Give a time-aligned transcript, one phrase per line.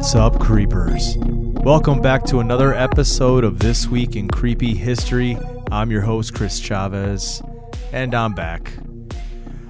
[0.00, 1.18] What's up, creepers?
[1.18, 5.36] Welcome back to another episode of This Week in Creepy History.
[5.70, 7.42] I'm your host, Chris Chavez,
[7.92, 8.72] and I'm back.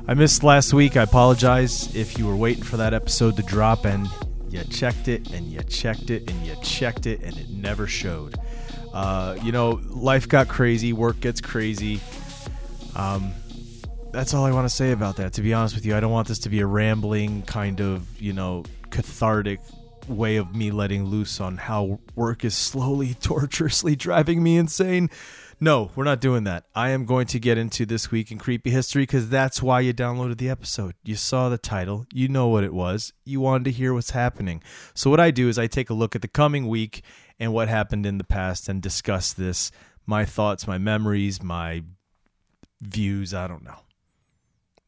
[0.07, 0.97] I missed last week.
[0.97, 4.07] I apologize if you were waiting for that episode to drop and
[4.49, 8.37] you checked it and you checked it and you checked it and it never showed.
[8.95, 12.01] Uh, you know, life got crazy, work gets crazy.
[12.95, 13.33] Um,
[14.13, 15.33] that's all I want to say about that.
[15.33, 18.07] To be honest with you, I don't want this to be a rambling kind of,
[18.23, 19.59] you know, cathartic
[20.11, 25.11] way of me letting loose on how work is slowly, torturously driving me insane.
[25.63, 26.65] No, we're not doing that.
[26.75, 29.93] I am going to get into this week in creepy history because that's why you
[29.93, 30.95] downloaded the episode.
[31.05, 34.63] You saw the title, you know what it was, you wanted to hear what's happening.
[34.95, 37.03] So, what I do is I take a look at the coming week
[37.39, 39.71] and what happened in the past and discuss this
[40.07, 41.83] my thoughts, my memories, my
[42.81, 43.35] views.
[43.35, 43.81] I don't know.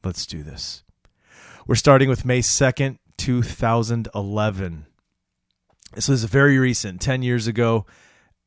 [0.03, 0.83] Let's do this.
[1.67, 4.87] We're starting with May 2nd, 2011.
[5.95, 7.87] This was very recent, 10 years ago,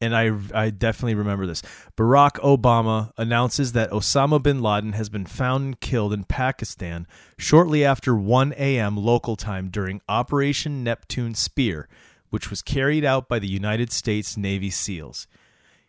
[0.02, 1.62] and I, I definitely remember this.
[1.96, 7.08] Barack Obama announces that Osama bin Laden has been found and killed in Pakistan
[7.38, 8.98] shortly after 1 a.m.
[8.98, 11.88] local time during Operation Neptune Spear,
[12.30, 15.28] which was carried out by the United States Navy SEALs.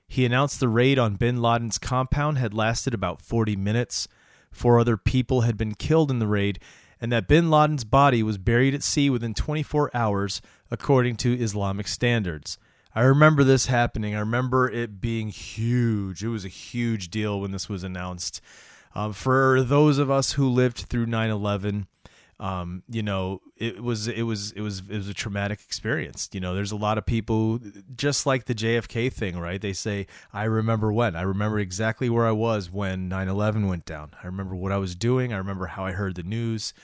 [0.07, 4.07] He announced the raid on bin Laden's compound had lasted about 40 minutes.
[4.53, 6.61] Four other people had been killed in the raid,
[7.01, 10.41] and that bin Laden's body was buried at sea within 24 hours,
[10.71, 12.59] according to Islamic standards.
[12.95, 14.15] I remember this happening.
[14.15, 16.25] I remember it being huge.
[16.25, 18.41] It was a huge deal when this was announced.
[18.95, 21.87] Um, for those of us who lived through 9 11,
[22.39, 26.29] um, you know, it was it was it was it was a traumatic experience.
[26.33, 27.61] You know, there's a lot of people
[27.97, 29.61] just like the JFK thing, right?
[29.61, 31.17] They say, "I remember when.
[31.17, 34.11] I remember exactly where I was when 9/11 went down.
[34.23, 35.33] I remember what I was doing.
[35.33, 36.75] I remember how I heard the news."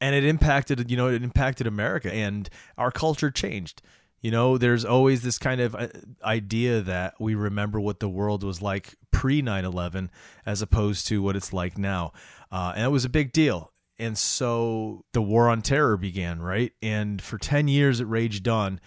[0.00, 3.80] And it impacted, you know, it impacted America and our culture changed.
[4.20, 5.88] You know, there's always this kind of uh,
[6.22, 10.10] idea that we remember what the world was like pre 9 11
[10.46, 12.12] as opposed to what it's like now.
[12.50, 16.72] Uh, and it was a big deal and so the war on terror began right
[16.82, 18.80] and for 10 years it raged on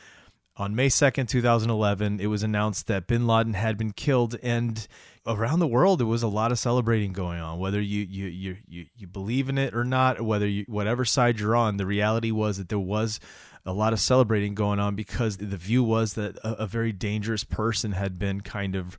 [0.56, 4.88] on may 2nd 2011 it was announced that bin laden had been killed and
[5.26, 8.58] around the world there was a lot of celebrating going on whether you you you
[8.68, 12.32] you, you believe in it or not whether you whatever side you're on the reality
[12.32, 13.20] was that there was
[13.66, 17.44] a lot of celebrating going on because the view was that a, a very dangerous
[17.44, 18.98] person had been kind of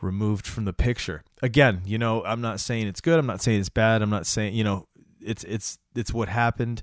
[0.00, 1.22] removed from the picture.
[1.42, 3.18] Again, you know, I'm not saying it's good.
[3.18, 4.00] I'm not saying it's bad.
[4.00, 4.86] I'm not saying, you know,
[5.28, 6.82] it's it's it's what happened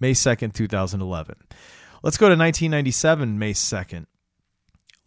[0.00, 1.36] May 2nd, 2011.
[2.02, 4.06] Let's go to 1997, May 2nd.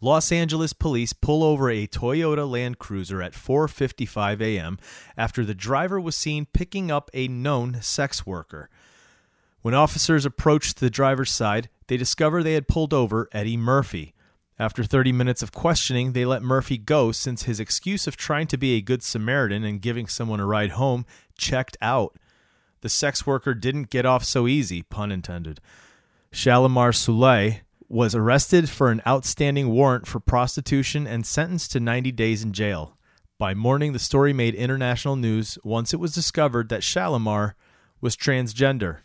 [0.00, 4.78] Los Angeles police pull over a Toyota Land Cruiser at 4:55 a.m.
[5.16, 8.70] after the driver was seen picking up a known sex worker.
[9.62, 14.14] When officers approached the driver's side, they discover they had pulled over Eddie Murphy.
[14.58, 18.58] After 30 minutes of questioning, they let Murphy go since his excuse of trying to
[18.58, 21.06] be a good Samaritan and giving someone a ride home
[21.36, 22.16] checked out
[22.84, 25.58] the sex worker didn't get off so easy, pun intended.
[26.30, 32.42] Shalimar Seiuli was arrested for an outstanding warrant for prostitution and sentenced to 90 days
[32.42, 32.98] in jail.
[33.38, 37.54] By morning, the story made international news once it was discovered that Shalimar
[38.02, 38.98] was transgender.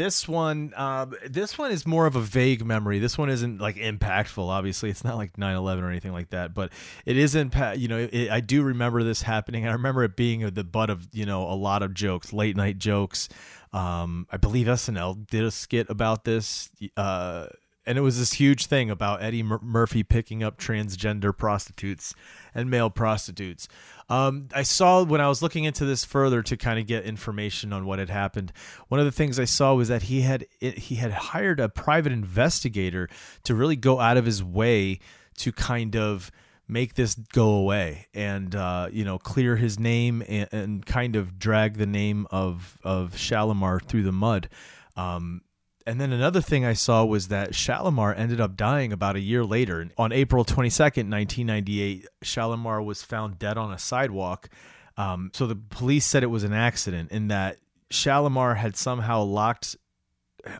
[0.00, 3.00] This one, uh, this one is more of a vague memory.
[3.00, 4.48] This one isn't like impactful.
[4.48, 6.54] Obviously, it's not like 9/11 or anything like that.
[6.54, 6.72] But
[7.04, 7.80] it is impact.
[7.80, 9.68] You know, it, I do remember this happening.
[9.68, 12.78] I remember it being the butt of you know a lot of jokes, late night
[12.78, 13.28] jokes.
[13.74, 16.70] Um, I believe SNL did a skit about this.
[16.96, 17.48] Uh,
[17.86, 22.14] and it was this huge thing about Eddie Mur- Murphy picking up transgender prostitutes
[22.54, 23.68] and male prostitutes.
[24.08, 27.72] Um, I saw when I was looking into this further to kind of get information
[27.72, 28.52] on what had happened.
[28.88, 32.12] One of the things I saw was that he had he had hired a private
[32.12, 33.08] investigator
[33.44, 34.98] to really go out of his way
[35.38, 36.30] to kind of
[36.68, 41.38] make this go away and uh, you know clear his name and, and, kind of
[41.38, 44.48] drag the name of of Shalimar through the mud.
[44.96, 45.42] Um,
[45.86, 49.44] and then another thing I saw was that Shalimar ended up dying about a year
[49.44, 49.88] later.
[49.96, 54.48] On April 22nd, 1998, Shalimar was found dead on a sidewalk.
[54.96, 57.58] Um, so the police said it was an accident in that
[57.90, 59.76] Shalimar had somehow locked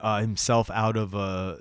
[0.01, 1.59] uh, himself out of a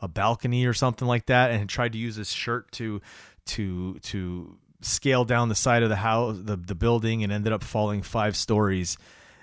[0.00, 3.00] a balcony or something like that, and tried to use his shirt to
[3.46, 7.64] to to scale down the side of the house, the the building, and ended up
[7.64, 8.96] falling five stories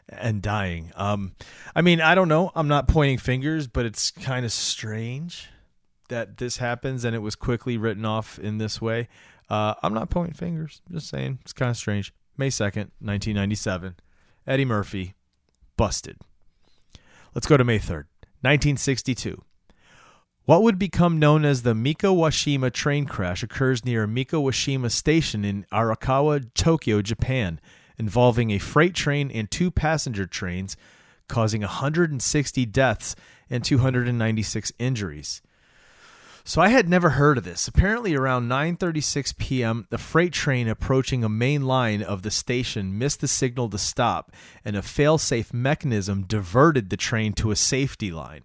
[0.10, 0.92] and dying.
[0.96, 1.34] Um,
[1.76, 2.52] I mean, I don't know.
[2.56, 5.50] I'm not pointing fingers, but it's kind of strange
[6.10, 9.08] that this happens and it was quickly written off in this way.
[9.50, 10.82] Uh, I'm not pointing fingers.
[10.92, 12.14] Just saying it's kind of strange.
[12.38, 13.96] May 2nd, 1997.
[14.48, 15.16] Eddie Murphy,
[15.78, 16.18] busted.
[17.34, 18.06] Let's go to May 3rd,
[18.42, 19.42] 1962.
[20.46, 26.48] What would become known as the Mikawashima train crash occurs near Mikawashima Station in Arakawa,
[26.54, 27.60] Tokyo, Japan,
[27.98, 30.78] involving a freight train and two passenger trains,
[31.28, 33.16] causing 160 deaths
[33.50, 35.42] and 296 injuries.
[36.48, 37.68] So I had never heard of this.
[37.68, 43.22] Apparently around 9:36 p.m., the freight train approaching a main line of the station missed
[43.22, 44.32] the signal to stop,
[44.64, 48.44] and a fail-safe mechanism diverted the train to a safety line.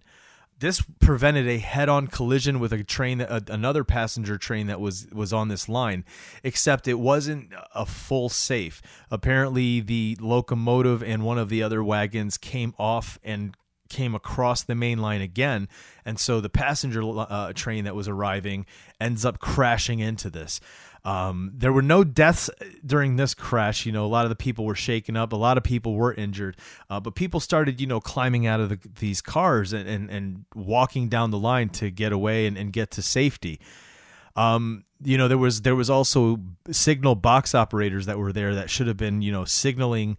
[0.61, 5.33] This prevented a head-on collision with a train, that, another passenger train that was was
[5.33, 6.05] on this line.
[6.43, 8.81] Except it wasn't a full safe.
[9.09, 13.57] Apparently, the locomotive and one of the other wagons came off and
[13.91, 15.67] came across the main line again,
[16.05, 18.65] and so the passenger uh, train that was arriving
[18.99, 20.59] ends up crashing into this.
[21.03, 22.49] Um, there were no deaths
[22.85, 23.85] during this crash.
[23.85, 25.33] You know, a lot of the people were shaken up.
[25.33, 26.57] A lot of people were injured,
[26.89, 30.45] uh, but people started, you know, climbing out of the, these cars and, and, and
[30.55, 33.59] walking down the line to get away and, and get to safety.
[34.35, 36.39] Um, you know, there was there was also
[36.69, 40.17] signal box operators that were there that should have been, you know, signaling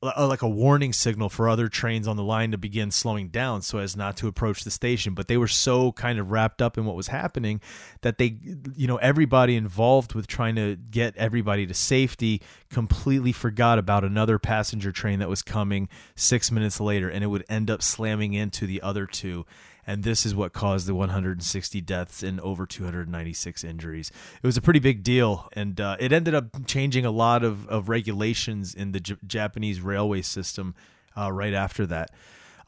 [0.00, 3.78] like a warning signal for other trains on the line to begin slowing down so
[3.78, 5.12] as not to approach the station.
[5.14, 7.60] But they were so kind of wrapped up in what was happening
[8.02, 8.38] that they
[8.76, 12.40] you know everybody involved with trying to get everybody to safety
[12.70, 17.44] completely forgot about another passenger train that was coming 6 minutes later and it would
[17.48, 19.44] end up slamming into the other two
[19.88, 24.12] and this is what caused the 160 deaths and over 296 injuries.
[24.42, 27.66] It was a pretty big deal, and uh, it ended up changing a lot of,
[27.68, 30.74] of regulations in the J- Japanese railway system
[31.16, 32.10] uh, right after that.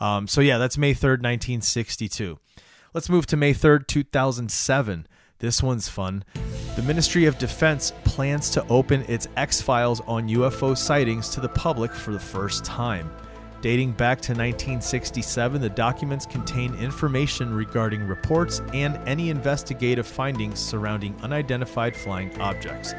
[0.01, 2.39] Um, so, yeah, that's May 3rd, 1962.
[2.95, 5.07] Let's move to May 3rd, 2007.
[5.41, 6.25] This one's fun.
[6.77, 11.51] The Ministry of Defense plans to open its X Files on UFO sightings to the
[11.51, 13.11] public for the first time.
[13.63, 21.15] Dating back to 1967, the documents contain information regarding reports and any investigative findings surrounding
[21.23, 22.95] unidentified flying objects.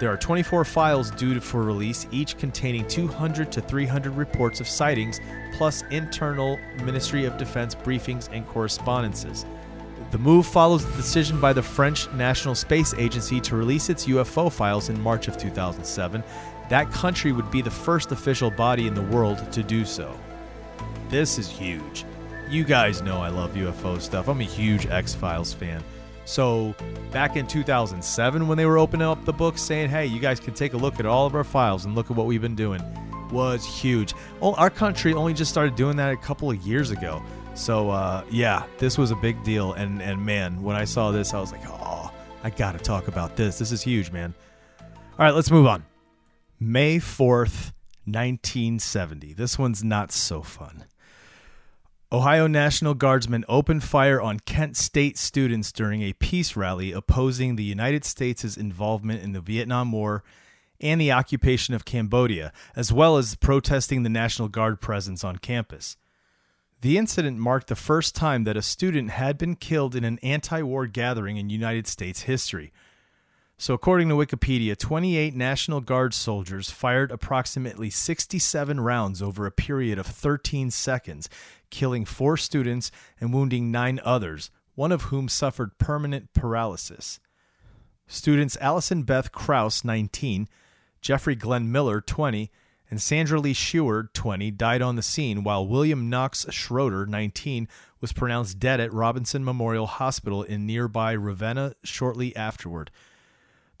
[0.00, 5.20] There are 24 files due for release, each containing 200 to 300 reports of sightings,
[5.56, 9.46] plus internal Ministry of Defense briefings and correspondences.
[10.10, 14.52] The move follows the decision by the French National Space Agency to release its UFO
[14.52, 16.22] files in March of 2007
[16.68, 20.18] that country would be the first official body in the world to do so.
[21.08, 22.04] This is huge.
[22.48, 24.28] You guys know I love UFO stuff.
[24.28, 25.82] I'm a huge X Files fan.
[26.26, 26.74] So,
[27.10, 30.54] back in 2007, when they were opening up the books saying, hey, you guys can
[30.54, 32.82] take a look at all of our files and look at what we've been doing,
[33.30, 34.14] was huge.
[34.40, 37.22] Our country only just started doing that a couple of years ago.
[37.54, 39.74] So, uh, yeah, this was a big deal.
[39.74, 42.10] And, and man, when I saw this, I was like, oh,
[42.42, 43.58] I got to talk about this.
[43.58, 44.34] This is huge, man.
[44.80, 45.84] All right, let's move on.
[46.60, 47.72] May 4th,
[48.04, 49.34] 1970.
[49.34, 50.84] This one's not so fun.
[52.12, 57.64] Ohio National Guardsmen opened fire on Kent State students during a peace rally opposing the
[57.64, 60.22] United States' involvement in the Vietnam War
[60.80, 65.96] and the occupation of Cambodia, as well as protesting the National Guard presence on campus.
[66.82, 70.62] The incident marked the first time that a student had been killed in an anti
[70.62, 72.72] war gathering in United States history.
[73.56, 79.96] So, according to Wikipedia, 28 National Guard soldiers fired approximately 67 rounds over a period
[79.96, 81.28] of 13 seconds,
[81.70, 87.20] killing four students and wounding nine others, one of whom suffered permanent paralysis.
[88.08, 90.48] Students Allison Beth Krause, 19,
[91.00, 92.50] Jeffrey Glenn Miller, 20,
[92.90, 97.68] and Sandra Lee Sheward, 20, died on the scene, while William Knox Schroeder, 19,
[98.00, 102.90] was pronounced dead at Robinson Memorial Hospital in nearby Ravenna shortly afterward.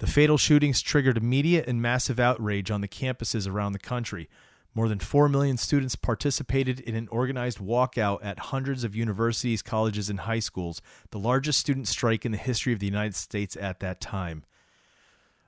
[0.04, 4.28] The fatal shootings triggered immediate and massive outrage on the campuses around the country.
[4.74, 10.10] More than 4 million students participated in an organized walkout at hundreds of universities, colleges,
[10.10, 13.80] and high schools, the largest student strike in the history of the United States at
[13.80, 14.44] that time.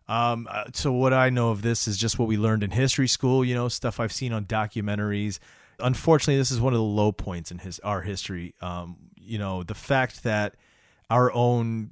[0.08, 3.08] Um, uh, so, what I know of this is just what we learned in history
[3.08, 5.38] school, you know, stuff I've seen on documentaries.
[5.80, 8.54] Unfortunately, this is one of the low points in his our history.
[8.62, 10.54] Um, you know, the fact that
[11.10, 11.90] our own,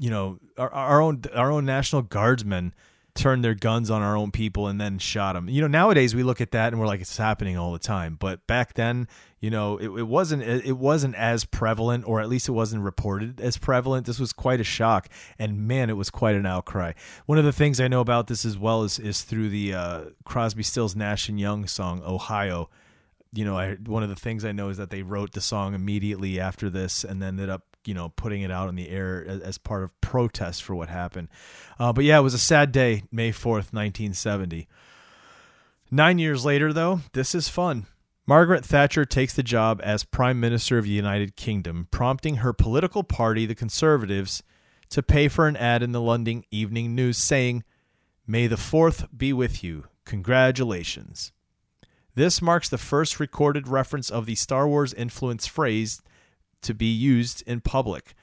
[0.00, 2.74] you know, our, our own our own national guardsmen
[3.14, 5.48] turned their guns on our own people and then shot them.
[5.48, 8.16] You know, nowadays we look at that and we're like, it's happening all the time.
[8.18, 9.08] But back then,
[9.40, 13.40] you know, it, it wasn't it wasn't as prevalent, or at least it wasn't reported
[13.42, 14.06] as prevalent.
[14.06, 16.92] This was quite a shock, and man, it was quite an outcry.
[17.26, 20.00] One of the things I know about this as well is is through the uh,
[20.24, 22.70] Crosby, Stills, Nash and Young song "Ohio."
[23.32, 25.74] You know, I, one of the things I know is that they wrote the song
[25.74, 29.24] immediately after this, and then ended up you know putting it out in the air
[29.26, 31.28] as, as part of protest for what happened.
[31.78, 34.68] Uh, but yeah, it was a sad day, May fourth, nineteen seventy.
[35.90, 37.86] Nine years later, though, this is fun.
[38.26, 43.02] Margaret Thatcher takes the job as Prime Minister of the United Kingdom, prompting her political
[43.02, 44.44] party, the Conservatives,
[44.90, 47.64] to pay for an ad in the London Evening News saying,
[48.28, 49.86] May the 4th be with you.
[50.04, 51.32] Congratulations.
[52.14, 56.00] This marks the first recorded reference of the Star Wars influence phrase
[56.62, 58.14] to be used in public.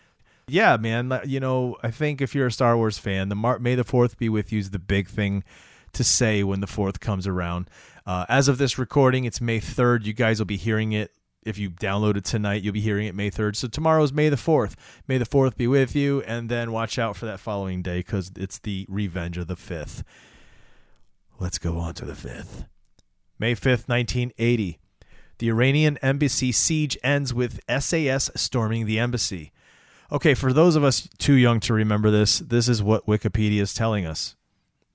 [0.48, 3.76] Yeah, man, you know, I think if you're a Star Wars fan, the Mar- May
[3.76, 5.44] the 4th be with you is the big thing
[5.94, 7.70] to say when the 4th comes around.
[8.06, 10.06] Uh, as of this recording, it's May 3rd.
[10.06, 11.12] You guys will be hearing it.
[11.44, 13.58] If you download it tonight, you'll be hearing it May 3rd.
[13.58, 14.76] So tomorrow is May the 4th.
[15.08, 16.22] May the 4th be with you.
[16.22, 20.04] And then watch out for that following day because it's the revenge of the 5th.
[21.40, 22.68] Let's go on to the 5th.
[23.40, 24.80] May 5th, 1980.
[25.40, 29.52] The Iranian embassy siege ends with SAS storming the embassy.
[30.12, 33.74] Okay, for those of us too young to remember this, this is what Wikipedia is
[33.74, 34.36] telling us.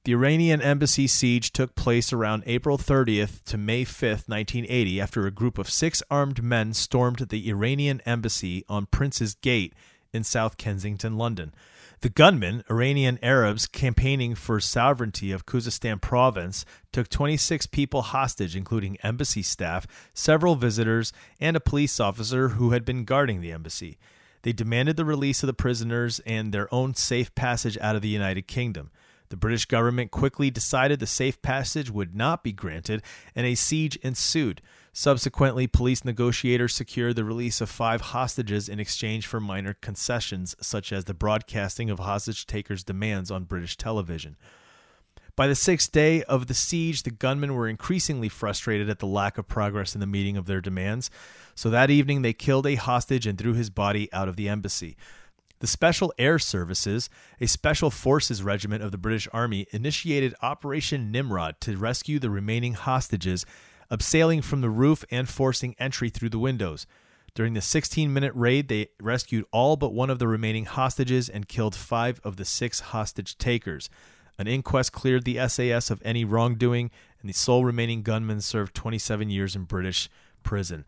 [0.05, 5.31] The Iranian embassy siege took place around April 30th to May 5th, 1980, after a
[5.31, 9.75] group of six armed men stormed the Iranian embassy on Prince's Gate
[10.13, 11.55] in South Kensington, London.
[12.03, 18.97] The gunmen, Iranian Arabs campaigning for sovereignty of Khuzestan province, took 26 people hostage, including
[19.05, 23.99] embassy staff, several visitors, and a police officer who had been guarding the embassy.
[24.43, 28.09] They demanded the release of the prisoners and their own safe passage out of the
[28.09, 28.91] United Kingdom.
[29.33, 33.03] The British government quickly decided the safe passage would not be granted,
[33.35, 34.61] and a siege ensued.
[34.93, 40.93] Subsequently, police negotiators secured the release of five hostages in exchange for minor concessions, such
[40.93, 44.37] as the broadcasting of hostage takers' demands on British television.
[45.35, 49.39] By the sixth day of the siege, the gunmen were increasingly frustrated at the lack
[49.39, 51.11] of progress in the meeting of their demands.
[51.55, 54.95] So that evening, they killed a hostage and threw his body out of the embassy.
[55.63, 57.09] The Special Air Services,
[57.41, 62.75] a special forces regiment of the British Army, initiated Operation Nimrod to rescue the remaining
[62.75, 63.47] hostages,
[63.89, 66.85] abseiling from the roof and forcing entry through the windows.
[67.37, 71.47] During the 16 minute raid, they rescued all but one of the remaining hostages and
[71.47, 73.89] killed five of the six hostage takers.
[74.41, 76.91] An inquest cleared the SAS of any wrongdoing,
[77.21, 80.11] and the sole remaining gunman served 27 years in British
[80.43, 80.85] prison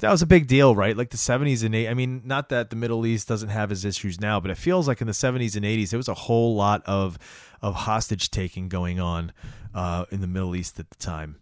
[0.00, 0.96] that was a big deal, right?
[0.96, 1.90] Like the 70s and 80s.
[1.90, 4.88] I mean, not that the Middle East doesn't have its issues now, but it feels
[4.88, 7.18] like in the 70s and 80s, there was a whole lot of
[7.62, 9.32] of hostage taking going on
[9.74, 11.36] uh, in the Middle East at the time.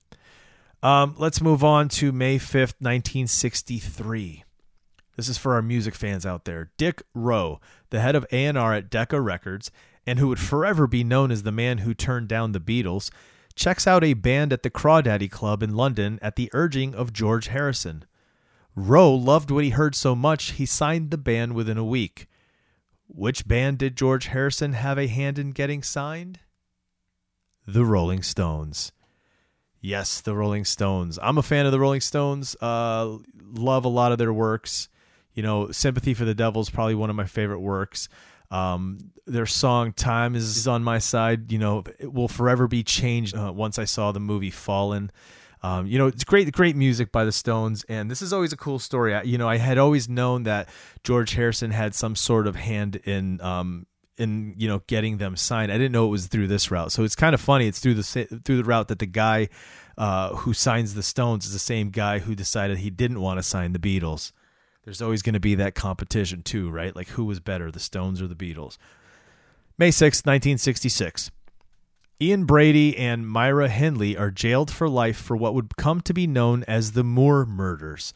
[0.82, 4.44] Um, let's move on to May 5th, 1963.
[5.16, 6.70] This is for our music fans out there.
[6.76, 7.60] Dick Rowe,
[7.90, 9.70] the head of A&R at Decca Records,
[10.06, 13.10] and who would forever be known as the man who turned down the Beatles,
[13.56, 17.48] checks out a band at the Crawdaddy Club in London at the urging of George
[17.48, 18.04] Harrison.
[18.78, 22.28] Rowe loved what he heard so much he signed the band within a week.
[23.08, 26.38] Which band did George Harrison have a hand in getting signed?
[27.66, 28.92] The Rolling Stones.
[29.80, 31.18] Yes, the Rolling Stones.
[31.20, 32.54] I'm a fan of the Rolling Stones.
[32.60, 33.18] Uh,
[33.52, 34.88] love a lot of their works.
[35.34, 38.08] You know, Sympathy for the Devil is probably one of my favorite works.
[38.50, 43.36] Um, their song "Time Is on My Side," you know, it will forever be changed.
[43.36, 45.10] Uh, once I saw the movie Fallen,
[45.62, 48.56] um, you know, it's great, great music by the Stones, and this is always a
[48.56, 49.14] cool story.
[49.14, 50.68] I, you know, I had always known that
[51.02, 53.86] George Harrison had some sort of hand in, um,
[54.16, 55.72] in you know, getting them signed.
[55.72, 57.66] I didn't know it was through this route, so it's kind of funny.
[57.66, 58.02] It's through the
[58.44, 59.48] through the route that the guy
[59.96, 63.42] uh, who signs the Stones is the same guy who decided he didn't want to
[63.42, 64.32] sign the Beatles.
[64.84, 66.94] There's always going to be that competition too, right?
[66.94, 68.78] Like who was better, the Stones or the Beatles?
[69.76, 71.30] May 6, 1966.
[72.20, 76.26] Ian Brady and Myra Hindley are jailed for life for what would come to be
[76.26, 78.12] known as the Moors murders.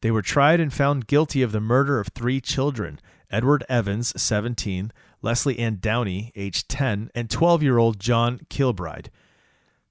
[0.00, 4.92] They were tried and found guilty of the murder of three children Edward Evans, 17,
[5.20, 9.10] Leslie Ann Downey, age 10, and 12 year old John Kilbride.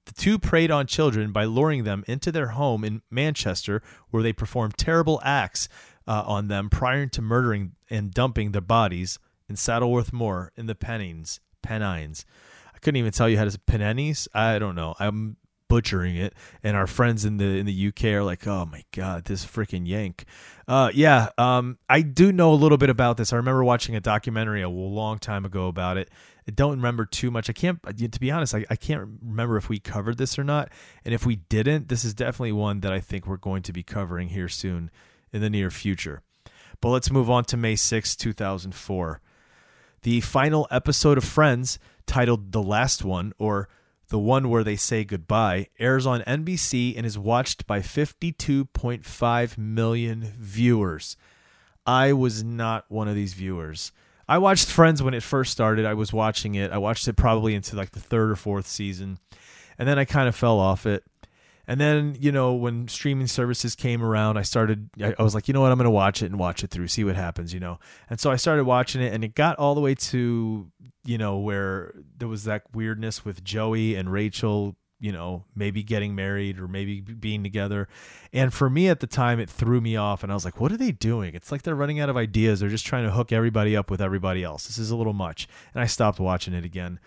[0.06, 4.32] The two preyed on children by luring them into their home in Manchester, where they
[4.32, 5.68] performed terrible acts
[6.08, 10.74] uh, on them prior to murdering and dumping their bodies in Saddleworth Moor in the
[10.74, 11.38] Pennines.
[11.62, 12.26] Pennines
[12.84, 14.28] couldn't even tell you how to Pennines.
[14.34, 14.94] I don't know.
[14.98, 15.36] I'm
[15.68, 19.24] butchering it, and our friends in the in the UK are like, "Oh my god,
[19.24, 20.24] this freaking yank."
[20.68, 23.32] Uh, yeah, um, I do know a little bit about this.
[23.32, 26.10] I remember watching a documentary a long time ago about it.
[26.46, 27.48] I don't remember too much.
[27.48, 30.70] I can't, to be honest, I, I can't remember if we covered this or not.
[31.04, 33.82] And if we didn't, this is definitely one that I think we're going to be
[33.82, 34.90] covering here soon
[35.32, 36.20] in the near future.
[36.82, 39.22] But let's move on to May 6, 2004.
[40.02, 43.68] The final episode of Friends, titled The Last One, or
[44.08, 50.32] the one where they say goodbye, airs on NBC and is watched by 52.5 million
[50.38, 51.16] viewers.
[51.86, 53.92] I was not one of these viewers.
[54.26, 55.84] I watched Friends when it first started.
[55.84, 56.70] I was watching it.
[56.70, 59.18] I watched it probably into like the third or fourth season.
[59.78, 61.04] And then I kind of fell off it.
[61.66, 65.54] And then, you know, when streaming services came around, I started, I, was like, you
[65.54, 67.60] know what, I'm going to watch it and watch it through, see what happens, you
[67.60, 67.78] know.
[68.10, 70.70] And so I started watching it, and it got all the way to,
[71.04, 76.14] you know, where there was that weirdness with Joey and Rachel, you know, maybe getting
[76.14, 77.88] married or maybe being together.
[78.32, 80.72] And for me at the time, it threw me off, and I was like, what
[80.72, 81.34] are they doing?
[81.34, 82.60] It's like they're running out of ideas.
[82.60, 84.66] They're just trying to hook everybody up with everybody else.
[84.66, 85.48] This is a little much.
[85.74, 87.00] And I stopped watching it again.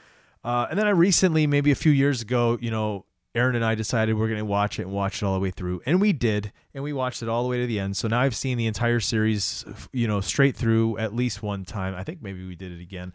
[0.44, 3.06] Uh, and then I recently, maybe a few years ago, you know,
[3.38, 5.52] Aaron and I decided we're going to watch it and watch it all the way
[5.52, 5.82] through.
[5.86, 6.52] And we did.
[6.74, 7.96] And we watched it all the way to the end.
[7.96, 9.64] So now I've seen the entire series,
[9.94, 11.96] you know, straight through at least one time.
[11.96, 13.14] I think maybe we did it again.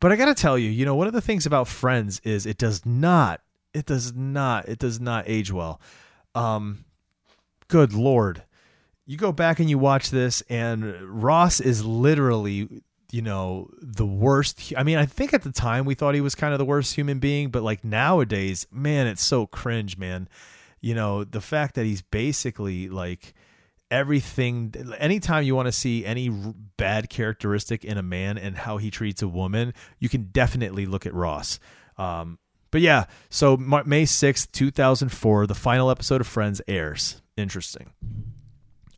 [0.00, 2.46] But I got to tell you, you know, one of the things about Friends is
[2.46, 3.40] it does not,
[3.72, 5.80] it does not, it does not age well.
[6.34, 6.84] Um,
[7.68, 8.44] good Lord.
[9.06, 10.84] You go back and you watch this, and
[11.22, 15.94] Ross is literally you know the worst i mean i think at the time we
[15.94, 19.46] thought he was kind of the worst human being but like nowadays man it's so
[19.46, 20.28] cringe man.
[20.80, 23.34] You know the fact that he's basically like
[23.90, 26.28] everything anytime you want to see any
[26.76, 31.06] bad characteristic in a man and how he treats a woman you can definitely look
[31.06, 31.58] at ross.
[31.96, 32.38] Um,
[32.70, 37.22] but yeah so may 6th 2004 the final episode of friends airs.
[37.36, 37.92] Interesting.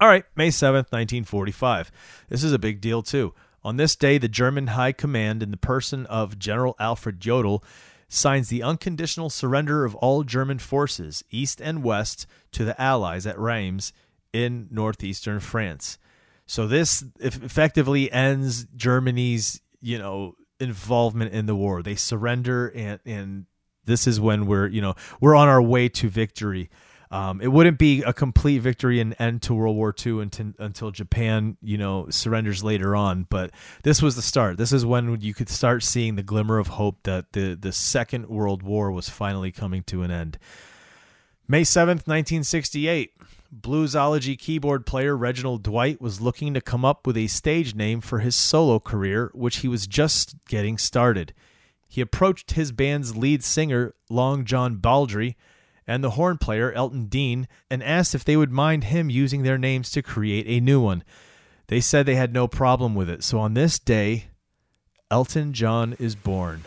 [0.00, 1.90] All right may 7th 1945
[2.28, 5.56] this is a big deal too on this day, the German High Command, in the
[5.56, 7.62] person of General Alfred Jodl,
[8.08, 13.38] signs the unconditional surrender of all German forces, east and west, to the Allies at
[13.38, 13.92] Reims
[14.32, 15.98] in northeastern France.
[16.46, 21.82] So this effectively ends Germany's, you know, involvement in the war.
[21.82, 23.46] They surrender, and and
[23.84, 26.68] this is when we're, you know, we're on our way to victory.
[27.12, 30.90] Um, it wouldn't be a complete victory and end to World War II until, until
[30.92, 33.26] Japan, you know, surrenders later on.
[33.28, 33.50] But
[33.82, 34.58] this was the start.
[34.58, 38.28] This is when you could start seeing the glimmer of hope that the, the Second
[38.28, 40.38] World War was finally coming to an end.
[41.48, 43.12] May 7th, 1968.
[43.52, 48.20] Bluesology keyboard player Reginald Dwight was looking to come up with a stage name for
[48.20, 51.34] his solo career, which he was just getting started.
[51.88, 55.36] He approached his band's lead singer, Long John Baldry,
[55.90, 59.58] and the horn player Elton Dean and asked if they would mind him using their
[59.58, 61.02] names to create a new one.
[61.66, 63.24] They said they had no problem with it.
[63.24, 64.26] So on this day,
[65.10, 66.62] Elton John is born.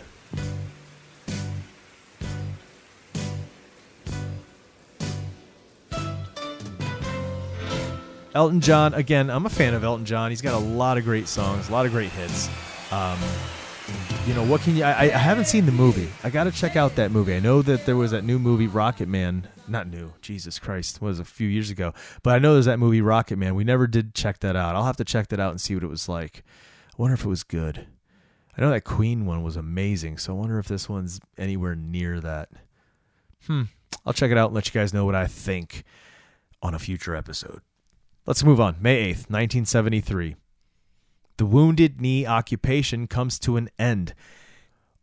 [8.35, 10.31] Elton John, again, I'm a fan of Elton John.
[10.31, 12.49] He's got a lot of great songs, a lot of great hits.
[12.91, 13.17] Um,
[14.25, 16.09] you know what can you I, I haven't seen the movie.
[16.23, 17.35] I gotta check out that movie.
[17.35, 19.49] I know that there was that new movie rocket man.
[19.67, 20.13] Not new.
[20.21, 21.01] Jesus christ.
[21.01, 21.93] Was a few years ago.
[22.21, 23.53] But i know there's that movie rocket man.
[23.53, 24.75] We never did check that out.
[24.75, 26.43] I'll have to check that out and see what it was like.
[26.91, 27.87] I wonder if it was good.
[28.57, 32.21] I know that queen one was amazing so i wonder if this one's anywhere near
[32.21, 32.49] that.
[33.47, 33.63] Hmm.
[34.05, 35.83] I'll check it out and let you guys know what i think
[36.61, 37.61] on a future episode.
[38.25, 38.77] Let's move on.
[38.79, 40.37] May 8th 1973
[41.37, 44.13] the Wounded Knee occupation comes to an end.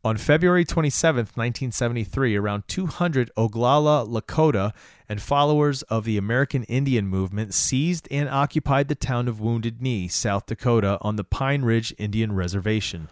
[0.03, 4.73] On February 27, 1973, around 200 Oglala Lakota
[5.11, 10.09] and followers of the American Indian movement seized and occupied the town of Wounded Knee,
[10.09, 13.09] South Dakota, on the Pine Ridge Indian Reservation.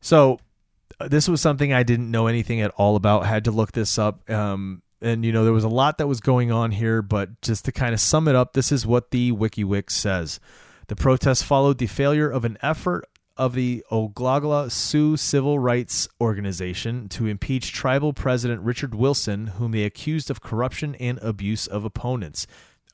[0.00, 0.40] So,
[0.98, 3.26] uh, this was something I didn't know anything at all about.
[3.26, 4.28] Had to look this up.
[4.28, 7.66] Um, and, you know, there was a lot that was going on here, but just
[7.66, 10.40] to kind of sum it up, this is what the WikiWix says.
[10.88, 17.08] The protests followed the failure of an effort of the Oglala Sioux Civil Rights Organization
[17.10, 22.46] to impeach tribal president Richard Wilson, whom they accused of corruption and abuse of opponents.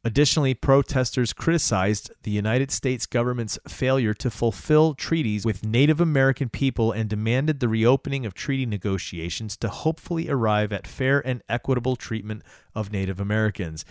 [0.04, 6.90] Additionally, protesters criticized the United States government's failure to fulfill treaties with Native American people
[6.90, 12.42] and demanded the reopening of treaty negotiations to hopefully arrive at fair and equitable treatment
[12.74, 13.84] of Native Americans.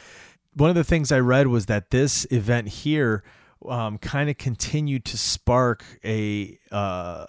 [0.54, 3.24] One of the things I read was that this event here
[3.68, 7.26] um, kind of continued to spark a uh,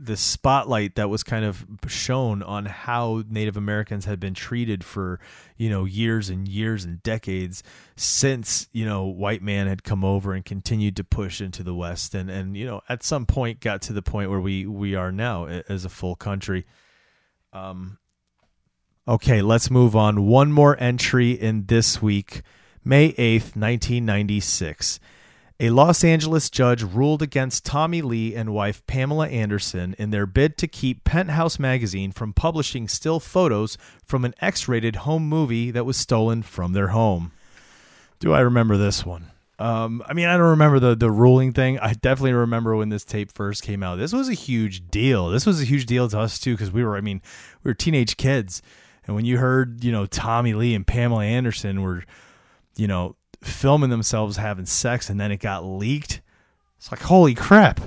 [0.00, 5.18] the spotlight that was kind of shown on how Native Americans had been treated for
[5.56, 7.64] you know years and years and decades
[7.96, 12.14] since you know white man had come over and continued to push into the West
[12.14, 15.10] and and you know at some point got to the point where we we are
[15.10, 16.64] now as a full country.
[17.52, 17.98] Um.
[19.06, 20.26] Okay, let's move on.
[20.26, 22.42] One more entry in this week,
[22.84, 25.00] May eighth, nineteen ninety six.
[25.60, 30.56] A Los Angeles judge ruled against Tommy Lee and wife Pamela Anderson in their bid
[30.58, 35.84] to keep Penthouse magazine from publishing still photos from an X rated home movie that
[35.84, 37.32] was stolen from their home.
[38.20, 39.32] Do I remember this one?
[39.58, 41.80] Um, I mean, I don't remember the the ruling thing.
[41.80, 43.96] I definitely remember when this tape first came out.
[43.96, 45.28] This was a huge deal.
[45.28, 47.20] This was a huge deal to us too because we were, I mean,
[47.64, 48.62] we were teenage kids,
[49.08, 52.04] and when you heard, you know, Tommy Lee and Pamela Anderson were,
[52.76, 56.20] you know, filming themselves having sex and then it got leaked.
[56.76, 57.80] It's like, holy crap.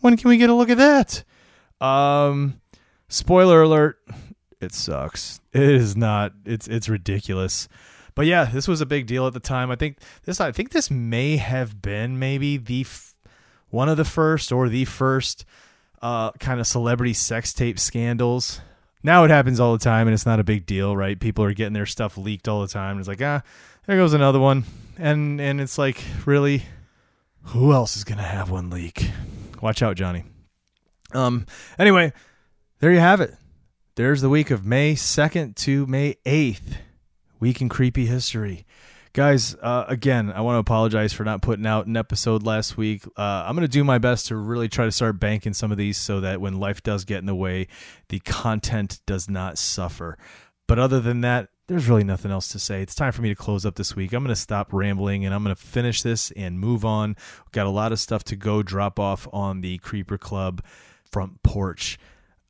[0.00, 1.24] When can we get a look at that?
[1.84, 2.60] Um
[3.08, 3.98] spoiler alert,
[4.60, 5.40] it sucks.
[5.52, 7.68] It is not it's it's ridiculous.
[8.14, 9.70] But yeah, this was a big deal at the time.
[9.70, 13.14] I think this I think this may have been maybe the f-
[13.70, 15.44] one of the first or the first
[16.02, 18.60] uh, kind of celebrity sex tape scandals.
[19.02, 21.18] Now it happens all the time and it's not a big deal, right?
[21.18, 22.98] People are getting their stuff leaked all the time.
[22.98, 23.42] It's like, ah,
[23.86, 24.64] there goes another one.
[24.98, 26.64] And and it's like really
[27.46, 29.10] who else is gonna have one leak?
[29.60, 30.24] Watch out johnny.
[31.12, 31.46] Um
[31.78, 32.12] anyway
[32.80, 33.34] there you have it.
[33.94, 36.76] There's the week of may 2nd to may 8th
[37.40, 38.66] week in creepy history.
[39.14, 43.04] Guys uh, again i want to apologize for not putting out an episode last week.
[43.16, 45.78] Uh, i'm going to do my best to really try to start banking some of
[45.78, 47.66] these so that when life does get in the way
[48.08, 50.16] the content does not suffer.
[50.68, 52.82] But other than that there's really nothing else to say.
[52.82, 54.12] It's time for me to close up this week.
[54.12, 57.16] I'm going to stop rambling and I'm going to finish this and move on.
[57.44, 60.62] We've got a lot of stuff to go drop off on the Creeper Club
[61.04, 61.98] front porch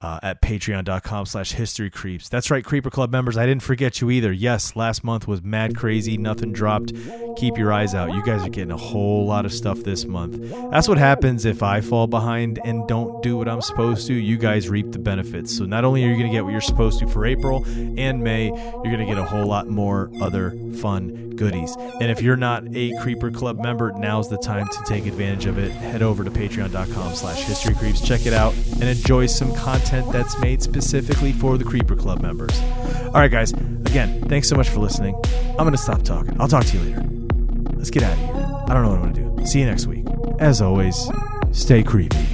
[0.02, 2.28] uh, at patreon.com slash history creeps.
[2.28, 4.32] That's right creeper club members i didn't forget you either.
[4.32, 6.92] Yes last month was mad crazy nothing dropped.
[7.36, 8.12] Keep your eyes out.
[8.12, 10.38] You guys are getting a whole lot of stuff this month.
[10.70, 14.14] That's what happens if i fall behind and don't do what i'm supposed to.
[14.14, 15.56] You guys reap the benefits.
[15.56, 18.22] So not only are you going to get what you're supposed to for april and
[18.22, 22.36] may you're going to get a whole lot more other fun goodies and if you're
[22.36, 26.24] not a creeper club member now's the time to take advantage of it head over
[26.24, 30.62] to patreon.com slash history creeps check it out and enjoy some content content that's made
[30.62, 32.58] specifically for the Creeper Club members.
[33.06, 33.52] All right, guys.
[33.52, 35.14] Again, thanks so much for listening.
[35.50, 36.38] I'm going to stop talking.
[36.40, 37.04] I'll talk to you later.
[37.74, 38.64] Let's get out of here.
[38.68, 39.46] I don't know what I'm going to do.
[39.46, 40.04] See you next week.
[40.38, 41.08] As always,
[41.52, 42.31] stay creepy.